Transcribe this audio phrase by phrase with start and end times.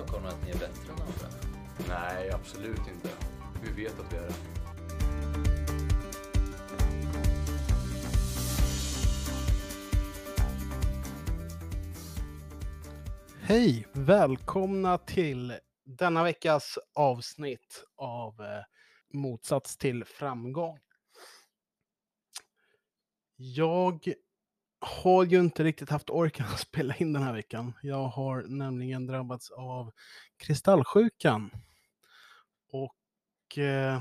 [0.00, 1.36] stockholmare att ni är bättre än andra?
[1.88, 3.08] Nej, absolut inte.
[3.62, 4.34] Vi vet att vi är det.
[13.40, 13.86] Hej!
[13.92, 18.64] Välkomna till denna veckas avsnitt av eh,
[19.12, 20.78] Motsats till framgång.
[23.36, 24.12] Jag
[24.80, 27.72] har ju inte riktigt haft orken att spela in den här veckan.
[27.82, 29.92] Jag har nämligen drabbats av
[30.36, 31.50] kristallsjukan.
[32.72, 34.00] Och eh,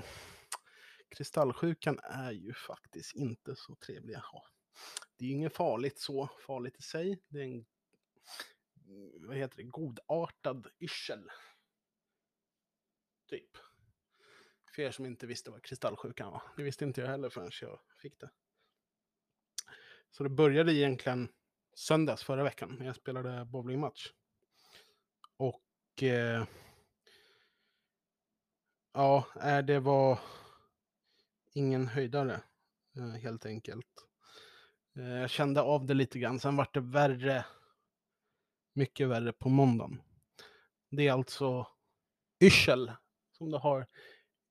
[1.10, 4.44] kristallsjukan är ju faktiskt inte så trevlig att ha.
[5.18, 7.20] Det är inget farligt så, farligt i sig.
[7.28, 7.66] Det är en
[9.22, 11.30] vad heter det, godartad yrsel.
[13.30, 13.58] Typ.
[14.76, 16.42] För er som inte visste vad kristallsjukan var.
[16.58, 18.30] Det visste inte jag heller förrän jag fick det.
[20.12, 21.30] Så det började egentligen
[21.76, 24.08] söndags förra veckan när jag spelade bowlingmatch.
[25.38, 26.46] Och eh,
[28.94, 30.20] ja, eh, det var
[31.54, 32.42] ingen höjdare
[32.98, 34.08] eh, helt enkelt.
[34.96, 37.46] Eh, jag kände av det lite grann, sen vart det värre
[38.74, 40.02] mycket värre på måndagen.
[40.90, 41.68] Det är alltså
[42.40, 42.92] yrsel
[43.32, 43.88] som du har.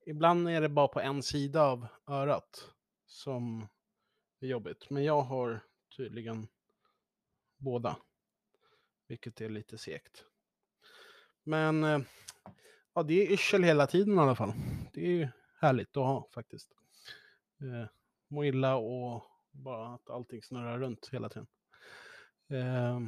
[0.05, 2.69] Ibland är det bara på en sida av örat
[3.07, 3.67] som
[4.39, 4.89] det är jobbigt.
[4.89, 5.59] Men jag har
[5.97, 6.47] tydligen
[7.57, 7.97] båda.
[9.07, 10.25] Vilket är lite segt.
[11.43, 11.99] Men eh,
[12.93, 14.53] ja, det är yrsel hela tiden i alla fall.
[14.93, 15.27] Det är ju
[15.59, 16.71] härligt att ha faktiskt.
[17.61, 17.89] Eh,
[18.27, 21.47] må illa och bara att allting snurrar runt hela tiden.
[22.49, 22.99] Eh,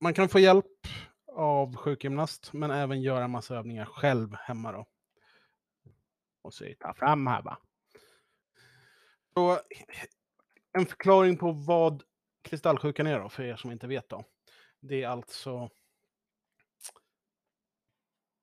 [0.00, 0.86] man kan få hjälp
[1.26, 4.86] av sjukgymnast, men även göra massa övningar själv hemma då.
[6.42, 7.58] Och så ta fram här va.
[9.34, 9.58] Så, eh,
[10.72, 12.02] en förklaring på vad
[12.42, 14.24] kristallsjukan är då, för er som inte vet då.
[14.80, 15.70] Det är alltså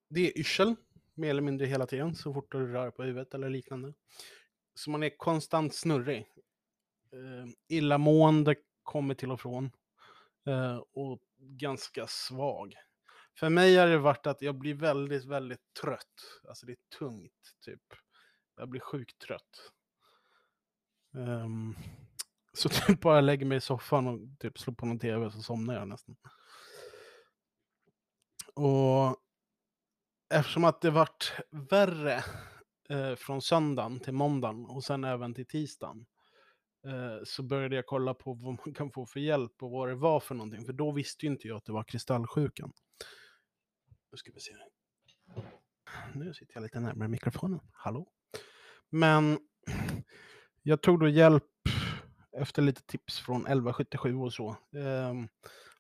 [0.10, 0.76] det är yrsel,
[1.14, 3.94] mer eller mindre hela tiden, så fort du rör på huvudet eller liknande.
[4.76, 6.28] Så man är konstant snurrig.
[7.12, 9.72] Eh, illamående kommer till och från.
[10.48, 12.76] Eh, och ganska svag.
[13.40, 16.42] För mig har det varit att jag blir väldigt, väldigt trött.
[16.48, 17.84] Alltså det är tungt, typ.
[18.56, 19.72] Jag blir sjukt trött.
[21.12, 21.78] Um,
[22.54, 25.74] så typ bara lägger mig i soffan och typ slår på någon tv så somnar
[25.74, 26.16] jag nästan.
[28.54, 29.18] Och
[30.34, 32.24] eftersom att det vart värre
[32.90, 36.06] eh, från söndagen till måndagen och sen även till tisdagen
[36.88, 39.96] Eh, så började jag kolla på vad man kan få för hjälp och vad det
[39.96, 40.66] var för någonting.
[40.66, 42.74] För då visste ju inte jag att det var kristallsjukan.
[44.12, 44.52] Nu ska vi se.
[46.14, 47.60] Nu sitter jag lite närmare mikrofonen.
[47.72, 48.12] Hallå?
[48.90, 49.40] Men
[50.64, 51.44] jag tog då hjälp
[52.38, 54.50] efter lite tips från 1177 och så.
[54.50, 55.14] Eh,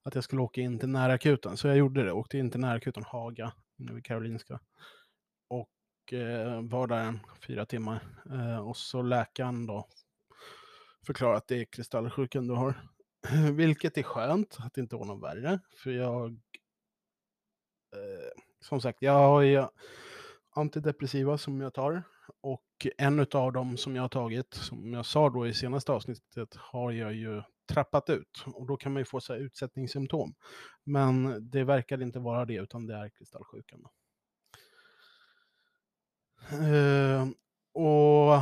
[0.03, 1.57] att jag skulle åka in till närakuten.
[1.57, 2.11] Så jag gjorde det.
[2.11, 4.59] Åkte in till närakuten Haga, inne vid Karolinska.
[5.47, 7.99] Och eh, var där en fyra timmar.
[8.31, 9.87] Eh, och så läkaren då
[11.05, 12.73] Förklarade att det är kristallsjukan du har.
[13.51, 15.59] Vilket är skönt att det inte var något värre.
[15.83, 16.31] För jag,
[17.95, 19.65] eh, som sagt, jag har ju
[20.55, 22.03] antidepressiva som jag tar.
[22.41, 26.55] Och en av dem som jag har tagit, som jag sa då i senaste avsnittet,
[26.55, 27.41] har jag ju
[27.73, 28.43] trappat ut.
[28.45, 30.33] Och då kan man ju få så här utsättningssymptom.
[30.83, 33.87] Men det verkar inte vara det, utan det är kristallsjukan.
[36.53, 37.27] Uh,
[37.73, 38.41] och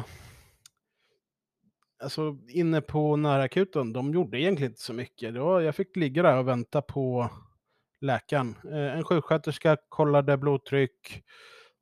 [2.04, 5.34] alltså inne på närakuten, de gjorde egentligen inte så mycket.
[5.34, 7.30] Var, jag fick ligga där och vänta på
[8.02, 8.56] läkaren.
[8.64, 11.24] Eh, en sjuksköterska kollade blodtryck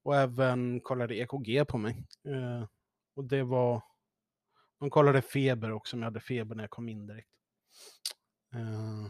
[0.07, 2.03] och även kollade EKG på mig.
[2.25, 2.67] Eh,
[3.15, 3.83] och det var...
[4.79, 7.29] De kollade feber också, om jag hade feber när jag kom in direkt.
[8.53, 9.07] Eh,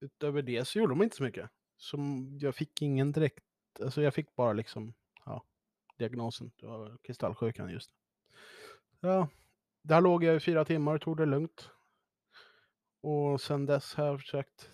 [0.00, 1.50] utöver det så gjorde de inte så mycket.
[1.76, 1.98] Så
[2.40, 3.44] jag fick ingen direkt...
[3.80, 4.94] Alltså jag fick bara liksom,
[5.24, 5.44] ja,
[5.98, 6.52] diagnosen.
[6.56, 7.90] Det var kristallsjukan just.
[9.00, 9.28] Ja,
[9.82, 11.70] där låg jag i fyra timmar och tog det lugnt.
[13.00, 14.70] Och sen dess har jag försökt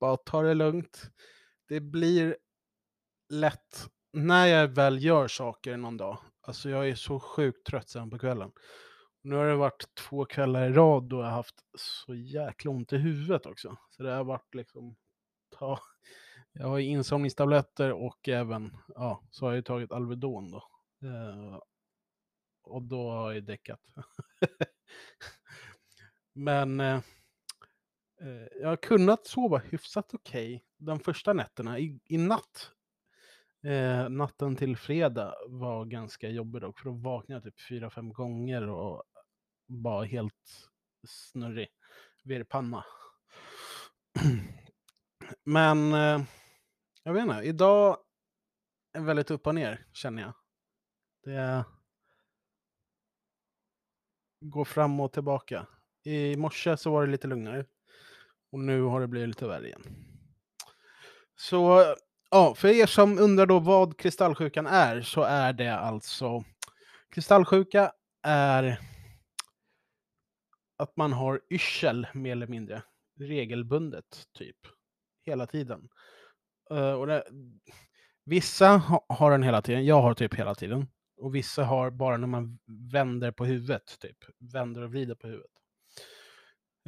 [0.00, 1.10] bara ta det lugnt.
[1.68, 2.36] Det blir
[3.28, 6.18] lätt när jag väl gör saker någon dag.
[6.40, 8.52] Alltså jag är så sjukt trött sen på kvällen.
[9.22, 12.92] Nu har det varit två kvällar i rad då jag har haft så jäkla ont
[12.92, 13.76] i huvudet också.
[13.90, 14.96] Så det har varit liksom,
[15.58, 15.78] ta,
[16.52, 20.64] jag har insomningstabletter och även, ja, så har jag tagit Alvedon då.
[21.08, 21.58] Uh,
[22.62, 23.80] och då har jag däckat.
[26.32, 27.00] Men eh,
[28.20, 31.78] eh, jag har kunnat sova hyfsat okej okay de första nätterna.
[31.78, 32.72] I, i natt,
[33.64, 38.12] eh, natten till fredag var ganska jobbig dock, för då vaknade jag typ fyra, fem
[38.12, 39.02] gånger och
[39.66, 40.70] var helt
[41.06, 41.68] snurrig.
[42.24, 42.84] Virrpanna.
[45.44, 46.22] Men eh,
[47.02, 47.98] jag vet inte, idag
[48.92, 50.34] är väldigt upp och ner känner jag.
[51.24, 51.64] Det
[54.40, 55.66] går fram och tillbaka.
[56.04, 57.66] I morse så var det lite lugnare.
[58.52, 59.82] Och nu har det blivit lite värre igen.
[61.36, 61.94] Så
[62.30, 66.44] ja, för er som undrar då vad kristallsjukan är så är det alltså
[67.10, 67.92] kristallsjuka
[68.22, 68.80] är
[70.76, 72.82] att man har yrsel mer eller mindre
[73.20, 74.56] regelbundet typ
[75.26, 75.88] hela tiden.
[76.72, 77.24] Uh, och det,
[78.24, 80.88] vissa har den hela tiden, jag har typ hela tiden.
[81.16, 82.58] Och vissa har bara när man
[82.92, 84.16] vänder på huvudet, typ.
[84.38, 85.50] Vänder och vrider på huvudet.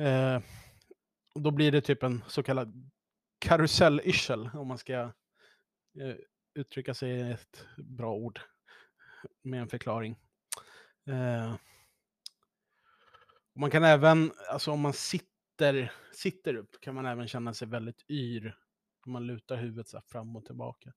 [0.01, 0.43] Uh,
[1.35, 2.91] då blir det typ en så kallad
[3.39, 5.13] karusellyrsel, om man ska
[5.99, 6.17] Eh,
[6.55, 8.41] uttrycka sig i ett bra ord
[9.43, 10.17] med en förklaring.
[11.09, 11.55] Uh,
[13.55, 18.11] man kan även, alltså om man sitter, sitter upp, kan man även känna sig väldigt
[18.11, 18.57] yr.
[19.07, 20.93] Om man lutar huvudet så fram och tillbaka.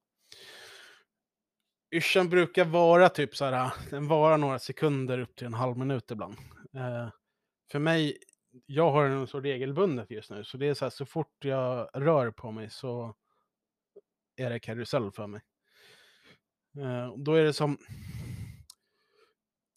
[1.91, 6.11] Yrseln brukar vara typ så här, den varar några sekunder upp till en halv minut
[6.11, 6.35] ibland.
[6.75, 7.09] Eh,
[7.71, 8.17] för mig,
[8.65, 11.89] jag har den så regelbundet just nu, så det är så här, så fort jag
[11.93, 13.15] rör på mig så
[14.35, 15.41] är det karusell för mig.
[16.77, 17.77] Uh, då är det som,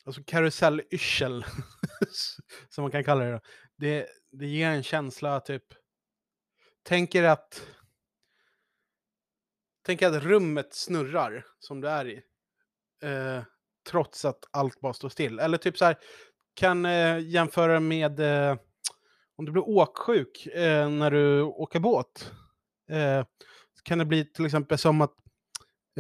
[0.05, 1.45] alltså karusellyrsel,
[2.69, 3.41] som man kan kalla det, då.
[3.77, 4.07] det.
[4.33, 5.65] Det ger en känsla typ,
[6.83, 7.67] tänker att,
[9.83, 12.23] tänk att rummet snurrar som du är i.
[13.03, 13.43] Eh,
[13.91, 15.39] trots att allt bara står still.
[15.39, 15.97] Eller typ så här,
[16.55, 18.57] kan eh, jämföra med eh,
[19.37, 22.33] om du blir åksjuk eh, när du åker båt.
[22.91, 23.25] Eh,
[23.87, 25.15] kan det bli till exempel som att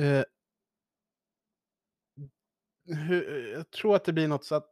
[0.01, 0.23] eh,
[3.55, 4.71] jag tror att det blir något så att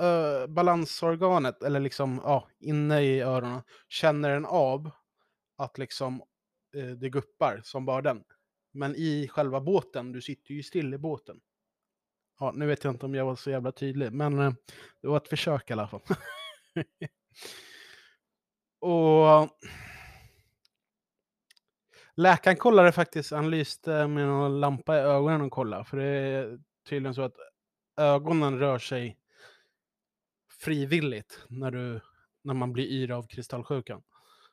[0.00, 4.90] eh, balansorganet, eller liksom ja, inne i öronen, känner den av
[5.56, 6.22] att liksom
[6.76, 8.24] eh, det guppar som bara den.
[8.72, 11.40] Men i själva båten, du sitter ju still i båten.
[12.40, 14.52] Ja, nu vet jag inte om jag var så jävla tydlig, men eh,
[15.02, 16.02] det var ett försök i alla fall.
[18.80, 19.50] och
[22.16, 26.58] läkaren kollade faktiskt, han lyste med någon lampa i ögonen och kollade, för det är
[26.88, 27.36] tydligen så att
[27.96, 29.18] ögonen rör sig
[30.60, 32.00] frivilligt när, du,
[32.42, 34.02] när man blir yr av kristallsjukan.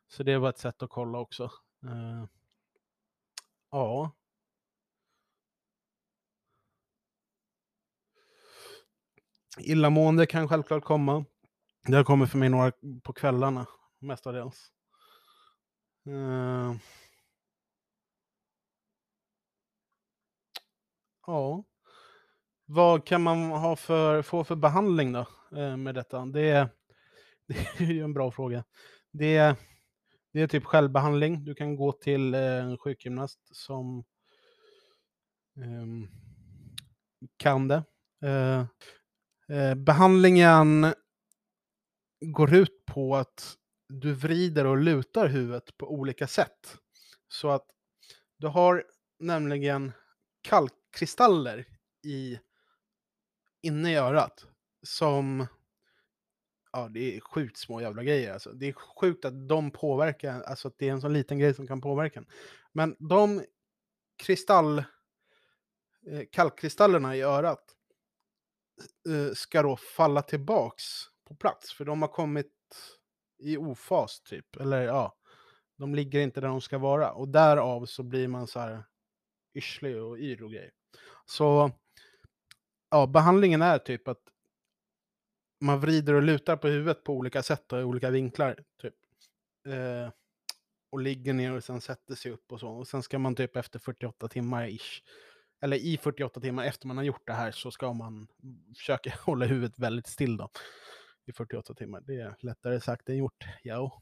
[0.08, 1.44] Så det var ett sätt att kolla också.
[1.86, 2.26] Uh,
[3.72, 4.12] ja.
[9.60, 11.26] Illamående kan självklart komma.
[11.88, 12.72] Det har kommit för mig några
[13.04, 13.66] på kvällarna,
[14.00, 14.72] mestadels.
[16.08, 16.76] Uh,
[21.28, 21.64] ja.
[22.66, 26.26] Vad kan man ha för, få för behandling då eh, med detta?
[26.26, 26.70] Det,
[27.48, 28.64] det är ju en bra fråga.
[29.12, 29.56] Det,
[30.34, 31.46] det är typ självbehandling.
[31.46, 34.04] Du kan gå till eh, en sjukgymnast som
[35.56, 36.08] um,
[37.38, 37.84] kan det.
[38.26, 38.66] Uh,
[39.58, 40.94] uh, behandlingen
[42.22, 46.78] går ut på att du vrider och lutar huvudet på olika sätt.
[47.28, 47.66] Så att
[48.38, 48.84] du har
[49.20, 49.92] nämligen
[50.42, 51.66] kalk kristaller
[52.04, 52.40] i
[53.62, 54.46] inne i örat
[54.84, 55.48] som,
[56.72, 58.54] ja det är sjukt små jävla grejer alltså.
[58.54, 61.68] Det är sjukt att de påverkar, alltså att det är en sån liten grej som
[61.68, 62.28] kan påverka en.
[62.72, 63.44] Men de
[64.18, 64.80] kristall,
[66.08, 67.76] eh, kalkkristallerna i örat
[69.10, 70.84] eh, ska då falla tillbaks
[71.28, 72.52] på plats, för de har kommit
[73.38, 75.18] i ofas typ, eller ja,
[75.78, 77.12] de ligger inte där de ska vara.
[77.12, 78.86] Och därav så blir man så här
[79.54, 80.72] yrslig och yr och grejer.
[81.26, 81.72] Så
[82.92, 84.22] ja, behandlingen är typ att
[85.62, 88.64] man vrider och lutar på huvudet på olika sätt och i olika vinklar.
[88.82, 88.96] Typ.
[89.68, 90.10] Eh,
[90.90, 92.70] och ligger ner och sen sätter sig upp och så.
[92.70, 95.02] Och sen ska man typ efter 48 timmar ish,
[95.62, 98.28] eller i 48 timmar efter man har gjort det här så ska man
[98.78, 100.50] försöka hålla huvudet väldigt still då.
[101.26, 102.02] I 48 timmar.
[102.02, 103.46] Det är lättare sagt än gjort.
[103.64, 104.02] Ja.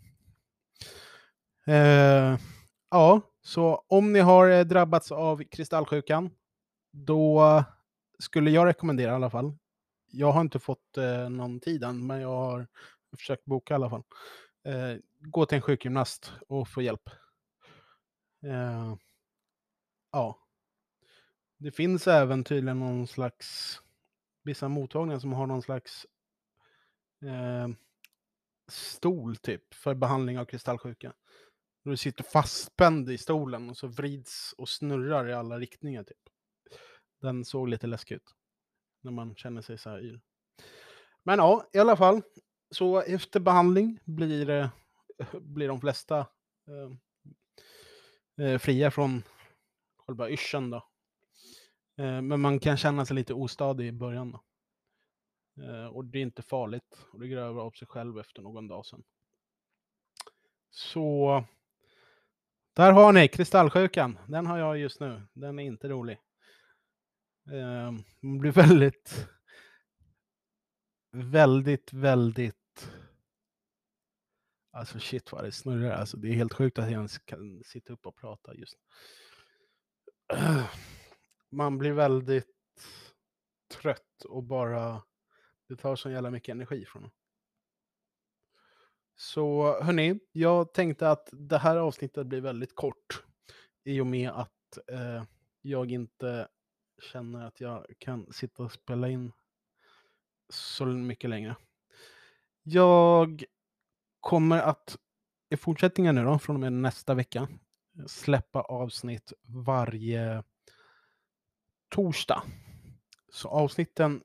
[1.67, 2.37] Eh,
[2.89, 6.29] ja, så om ni har eh, drabbats av kristallsjukan,
[6.91, 7.63] då
[8.19, 9.57] skulle jag rekommendera i alla fall.
[10.11, 12.67] Jag har inte fått eh, någon tid än, men jag har
[13.17, 14.03] försökt boka i alla fall.
[14.63, 17.09] Eh, gå till en sjukgymnast och få hjälp.
[18.43, 18.95] Eh,
[20.11, 20.37] ja.
[21.57, 23.79] Det finns även tydligen någon slags,
[24.43, 26.05] vissa mottagningar som har någon slags
[27.21, 27.67] eh,
[28.67, 31.13] stol typ för behandling av kristallsjuka.
[31.83, 36.17] Du sitter fastspänd i stolen och så vrids och snurrar i alla riktningar typ.
[37.21, 38.35] Den såg lite läskig ut.
[39.01, 40.21] När man känner sig så här yr.
[41.23, 42.21] Men ja, i alla fall.
[42.71, 44.69] Så efter behandling blir, eh,
[45.41, 46.27] blir de flesta
[46.67, 46.91] eh,
[48.45, 49.23] eh, fria från
[49.97, 50.77] själva yrseln då.
[51.97, 54.31] Eh, men man kan känna sig lite ostadig i början.
[54.31, 54.43] Då.
[55.63, 57.05] Eh, och det är inte farligt.
[57.11, 59.03] Och det grövar upp av sig själv efter någon dag sen.
[60.69, 61.43] Så
[62.73, 64.19] där har ni kristallsjukan.
[64.27, 65.21] Den har jag just nu.
[65.33, 66.19] Den är inte rolig.
[67.47, 69.27] Eh, man blir väldigt,
[71.11, 72.55] väldigt, väldigt
[74.73, 75.91] Alltså shit vad det snurrar.
[75.91, 78.77] Alltså, det är helt sjukt att jag ens kan sitta upp och prata just
[81.51, 82.47] Man blir väldigt
[83.71, 85.03] trött och bara
[85.67, 87.11] det tar så jävla mycket energi från en.
[89.15, 93.23] Så hörni, jag tänkte att det här avsnittet blir väldigt kort
[93.83, 95.23] i och med att eh,
[95.61, 96.47] jag inte
[97.01, 99.31] känner att jag kan sitta och spela in
[100.49, 101.55] så mycket längre.
[102.63, 103.43] Jag
[104.19, 104.97] kommer att
[105.49, 107.47] i fortsättningen nu då, från och med nästa vecka,
[108.07, 110.43] släppa avsnitt varje
[111.89, 112.43] torsdag.
[113.31, 114.23] Så avsnitten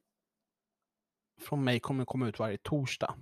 [1.41, 3.15] från mig kommer komma ut varje torsdag.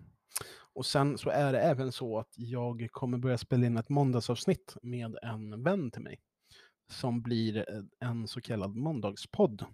[0.74, 4.76] Och sen så är det även så att jag kommer börja spela in ett måndagsavsnitt
[4.82, 6.20] med en vän till mig.
[6.88, 9.64] Som blir eh, en så kallad måndagspodd.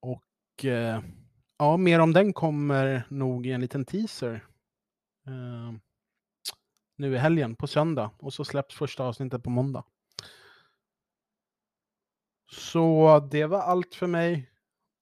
[0.00, 1.02] Och eh,
[1.58, 4.44] ja, mer om den kommer nog i en liten teaser.
[5.26, 5.72] Eh,
[6.96, 8.10] nu i helgen, på söndag.
[8.18, 9.84] Och så släpps första avsnittet på måndag.
[12.50, 14.50] Så det var allt för mig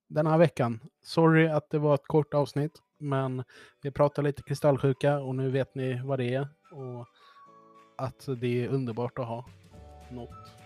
[0.08, 0.80] den här veckan.
[1.02, 3.44] Sorry att det var ett kort avsnitt, men
[3.82, 7.06] vi pratade lite kristallsjuka och nu vet ni vad det är och
[7.96, 9.46] att det är underbart att ha
[10.10, 10.61] något.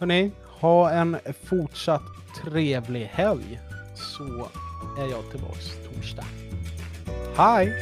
[0.00, 0.30] Hörrni,
[0.60, 2.02] ha en fortsatt
[2.44, 3.60] trevlig helg
[3.94, 4.48] så
[4.98, 6.24] är jag tillbaks torsdag.
[7.36, 7.72] Hej!